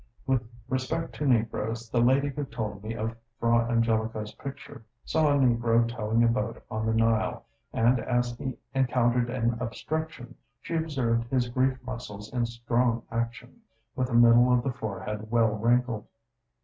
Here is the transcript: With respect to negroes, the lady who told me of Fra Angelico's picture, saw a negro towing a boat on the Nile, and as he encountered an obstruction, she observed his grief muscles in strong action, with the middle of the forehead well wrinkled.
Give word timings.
With 0.25 0.41
respect 0.67 1.13
to 1.17 1.27
negroes, 1.27 1.87
the 1.91 2.01
lady 2.01 2.29
who 2.29 2.43
told 2.45 2.83
me 2.83 2.95
of 2.95 3.15
Fra 3.39 3.69
Angelico's 3.69 4.33
picture, 4.33 4.83
saw 5.05 5.27
a 5.31 5.37
negro 5.37 5.87
towing 5.87 6.23
a 6.23 6.27
boat 6.27 6.63
on 6.71 6.87
the 6.87 6.93
Nile, 6.95 7.45
and 7.71 7.99
as 7.99 8.35
he 8.35 8.57
encountered 8.73 9.29
an 9.29 9.57
obstruction, 9.59 10.33
she 10.59 10.73
observed 10.75 11.27
his 11.29 11.49
grief 11.49 11.77
muscles 11.85 12.33
in 12.33 12.47
strong 12.47 13.03
action, 13.11 13.61
with 13.95 14.07
the 14.07 14.15
middle 14.15 14.51
of 14.51 14.63
the 14.63 14.73
forehead 14.73 15.29
well 15.29 15.51
wrinkled. 15.55 16.07